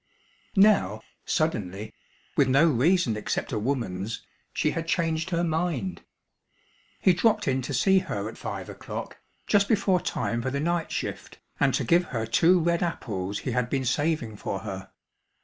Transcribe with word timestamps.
Now, 0.55 1.03
suddenly, 1.25 1.93
with 2.35 2.47
no 2.47 2.65
reason 2.67 3.15
except 3.15 3.51
a 3.51 3.59
woman's, 3.59 4.25
she 4.51 4.71
had 4.71 4.87
changed 4.87 5.29
her 5.29 5.43
mind. 5.43 6.01
He 6.99 7.13
dropped 7.13 7.47
in 7.47 7.61
to 7.61 7.71
see 7.71 7.99
her 7.99 8.27
at 8.27 8.35
five 8.39 8.67
o'clock, 8.67 9.19
just 9.45 9.67
before 9.67 9.99
time 10.01 10.41
for 10.41 10.49
the 10.49 10.59
night 10.59 10.91
shift, 10.91 11.37
and 11.59 11.71
to 11.75 11.83
give 11.83 12.05
her 12.05 12.25
two 12.25 12.59
red 12.59 12.81
apples 12.81 13.37
he 13.45 13.51
had 13.51 13.69
been 13.69 13.85
saving 13.85 14.37
for 14.37 14.61
her. 14.61 14.89